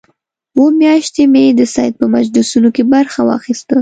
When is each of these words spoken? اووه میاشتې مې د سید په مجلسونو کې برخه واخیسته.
اووه 0.57 0.71
میاشتې 0.81 1.23
مې 1.33 1.43
د 1.59 1.61
سید 1.75 1.93
په 2.01 2.05
مجلسونو 2.15 2.69
کې 2.75 2.83
برخه 2.93 3.21
واخیسته. 3.29 3.69